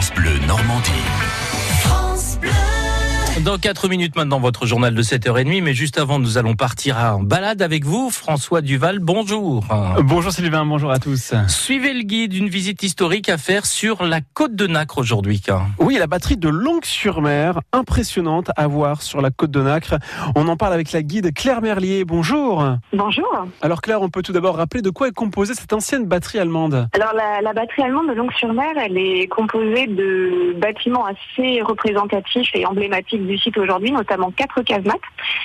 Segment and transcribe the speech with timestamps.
[0.00, 1.29] France Bleu Normandie.
[3.50, 5.64] Dans 4 minutes maintenant, votre journal de 7h30.
[5.64, 8.08] Mais juste avant, nous allons partir en balade avec vous.
[8.08, 9.64] François Duval, bonjour.
[10.04, 11.34] Bonjour Sylvain, bonjour à tous.
[11.48, 15.42] Suivez le guide d'une visite historique à faire sur la côte de Nacre aujourd'hui.
[15.80, 19.96] Oui, la batterie de Longue-sur-Mer, impressionnante à voir sur la côte de Nacre.
[20.36, 22.04] On en parle avec la guide Claire Merlier.
[22.04, 22.64] Bonjour.
[22.92, 23.48] Bonjour.
[23.62, 26.86] Alors Claire, on peut tout d'abord rappeler de quoi est composée cette ancienne batterie allemande
[26.92, 32.64] Alors la, la batterie allemande de Longue-sur-Mer, elle est composée de bâtiments assez représentatifs et
[32.64, 35.00] emblématiques du site aujourd'hui, notamment quatre casemates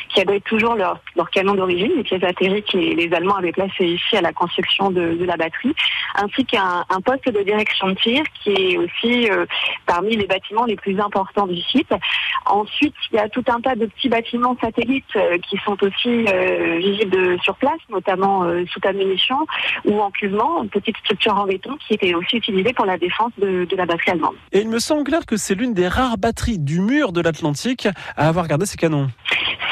[0.09, 0.99] qui abritent toujours leur,
[1.31, 5.23] canon d'origine, les pièces atterries que les, Allemands avaient placées ici à la construction de,
[5.25, 5.73] la batterie,
[6.15, 9.45] ainsi qu'un un poste de direction de tir qui est aussi euh,
[9.85, 11.91] parmi les bâtiments les plus importants du site.
[12.45, 16.25] Ensuite, il y a tout un tas de petits bâtiments satellites euh, qui sont aussi
[16.27, 19.37] euh, visibles sur place, notamment sous munition
[19.85, 23.31] ou en cuvement, une petite structure en béton qui était aussi utilisée pour la défense
[23.37, 24.35] de, de la batterie allemande.
[24.51, 27.74] Et il me semble clair que c'est l'une des rares batteries du mur de l'Atlantique
[28.17, 29.09] à avoir gardé ses canons.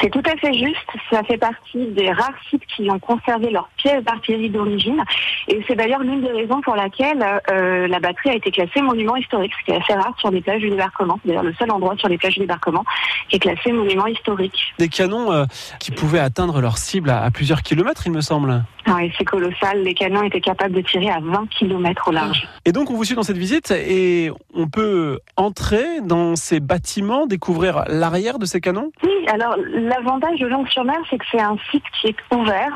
[0.00, 0.76] C'est tout à fait juste.
[1.10, 5.02] Ça fait partie des rares sites qui ont conservé leurs pièces d'artillerie d'origine.
[5.48, 9.16] Et c'est d'ailleurs l'une des raisons pour laquelle euh, la batterie a été classée monument
[9.16, 11.18] historique, ce qui est assez rare sur les plages du débarquement.
[11.24, 12.84] D'ailleurs le seul endroit sur les plages du débarquement
[13.28, 14.74] qui est classé monument historique.
[14.78, 15.44] Des canons euh,
[15.80, 18.62] qui pouvaient atteindre leur cible à, à plusieurs kilomètres, il me semble.
[18.86, 19.82] Oui, c'est colossal.
[19.82, 22.46] Les canons étaient capables de tirer à 20 km au large.
[22.64, 27.26] Et donc, on vous suit dans cette visite et on peut entrer dans ces bâtiments,
[27.26, 28.90] découvrir l'arrière de ces canons?
[29.02, 32.74] Oui, alors l'avantage de Longue-sur-Mer, c'est que c'est un site qui est ouvert.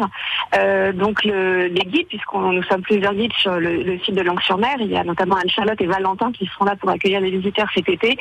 [0.57, 4.23] Euh, donc, le, les guides, puisqu'on nous sommes plusieurs guides sur le, le site de
[4.23, 7.69] Longue-sur-Mer, il y a notamment Anne-Charlotte et Valentin qui seront là pour accueillir les visiteurs
[7.75, 8.17] cet été.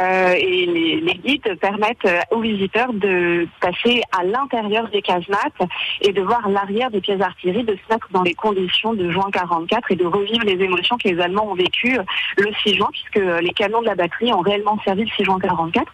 [0.00, 5.60] Euh, et les, guides permettent aux visiteurs de passer à l'intérieur des casemates
[6.00, 9.28] et de voir l'arrière des pièces d'artillerie, de se mettre dans les conditions de juin
[9.32, 11.98] 44 et de revivre les émotions que les Allemands ont vécues
[12.38, 15.38] le 6 juin, puisque les canons de la batterie ont réellement servi le 6 juin
[15.38, 15.86] 44.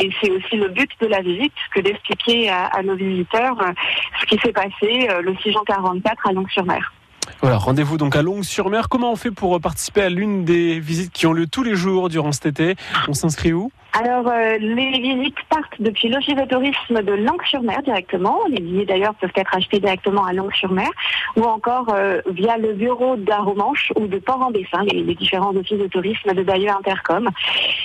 [0.00, 3.56] Et c'est aussi le but de la visite que d'expliquer à, à, nos visiteurs
[4.20, 6.92] ce qui s'est passé le 6 juin 44 à Longue-sur-Mer.
[7.44, 8.88] Voilà, rendez-vous donc à Longue-sur-Mer.
[8.88, 12.08] Comment on fait pour participer à l'une des visites qui ont lieu tous les jours
[12.08, 12.74] durant cet été?
[13.06, 13.70] On s'inscrit où?
[13.96, 18.40] Alors, euh, les visites partent depuis l'Office de tourisme de Langue-sur-Mer directement.
[18.48, 20.88] Les billets d'ailleurs peuvent être achetés directement à Langue-sur-Mer
[21.36, 25.86] ou encore euh, via le bureau d'Aromanche ou de Port-en-Bessin, les, les, différents offices de
[25.86, 27.30] tourisme de Bayeux Intercom.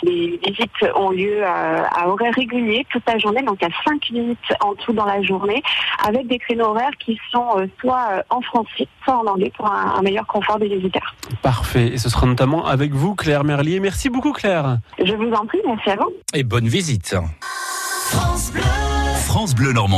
[0.01, 4.37] Les visites ont lieu à, à horaires réguliers toute la journée, donc à 5 visites
[4.61, 5.61] en tout dans la journée,
[6.07, 9.93] avec des créneaux horaires qui sont euh, soit en français, soit en anglais pour un,
[9.97, 11.13] un meilleur confort des visiteurs.
[11.43, 11.85] Parfait.
[11.93, 13.79] Et ce sera notamment avec vous, Claire Merlier.
[13.79, 14.77] Merci beaucoup, Claire.
[14.97, 15.98] Je vous en prie, merci à vous.
[16.33, 17.15] Et bonne visite.
[17.41, 18.61] France Bleu,
[19.25, 19.97] France Bleu Normandie.